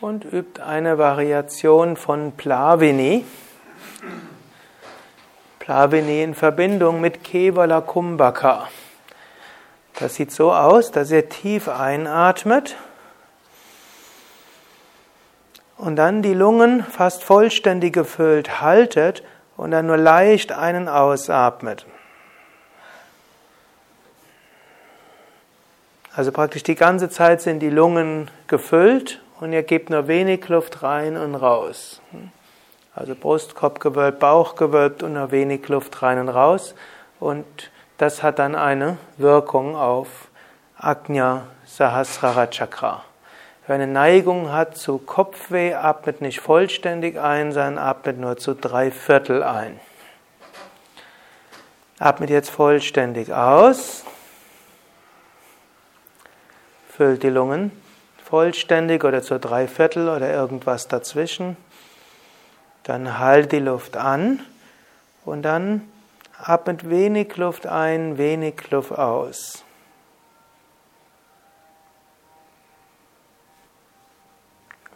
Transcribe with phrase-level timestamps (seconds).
[0.00, 3.24] und übt eine Variation von Plavini.
[5.58, 8.68] Plavini in Verbindung mit Kevala Kumbhaka.
[9.98, 12.76] Das sieht so aus, dass ihr tief einatmet
[15.76, 19.22] und dann die Lungen fast vollständig gefüllt haltet
[19.58, 21.84] und dann nur leicht einen ausatmet.
[26.14, 30.82] Also praktisch die ganze Zeit sind die Lungen gefüllt und ihr gebt nur wenig Luft
[30.82, 32.00] rein und raus.
[32.94, 36.74] Also Brustkorb gewölbt, Bauch gewölbt und nur wenig Luft rein und raus.
[37.18, 37.46] Und
[37.98, 40.28] das hat dann eine Wirkung auf
[40.76, 43.04] Agnya Sahasrara Chakra.
[43.66, 48.90] Wer eine Neigung hat zu Kopfweh, atmet nicht vollständig ein, sondern atmet nur zu drei
[48.90, 49.78] Viertel ein.
[51.98, 54.04] Atmet jetzt vollständig aus.
[56.88, 57.70] Füllt die Lungen
[58.30, 61.56] vollständig oder zu drei Viertel oder irgendwas dazwischen.
[62.84, 64.40] Dann halt die Luft an
[65.24, 65.82] und dann
[66.38, 69.64] atmet wenig Luft ein, wenig Luft aus.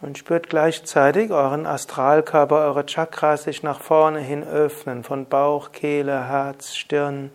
[0.01, 6.27] Und spürt gleichzeitig euren Astralkörper, eure Chakras sich nach vorne hin öffnen, von Bauch, Kehle,
[6.27, 7.31] Herz, Stirn,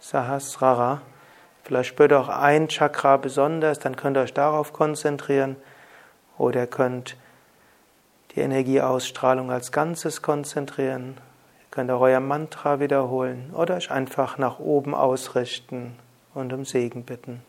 [0.00, 1.02] Sahasrara.
[1.62, 5.56] Vielleicht spürt ihr auch ein Chakra besonders, dann könnt ihr euch darauf konzentrieren.
[6.38, 7.16] Oder könnt
[8.34, 11.16] die Energieausstrahlung als Ganzes konzentrieren.
[11.58, 15.96] Ihr könnt auch euer Mantra wiederholen oder euch einfach nach oben ausrichten
[16.34, 17.42] und um Segen bitten.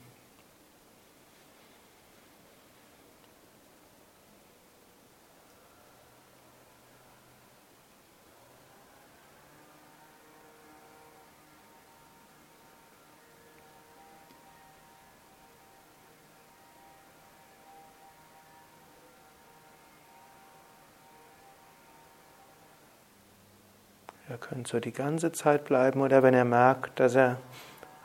[24.32, 27.36] Ihr könnt so die ganze Zeit bleiben oder wenn ihr merkt, dass ihr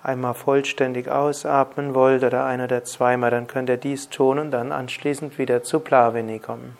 [0.02, 4.72] einmal vollständig ausatmen wollt oder ein oder zweimal, dann könnt ihr dies tun und dann
[4.72, 6.76] anschließend wieder zu Plavini kommen.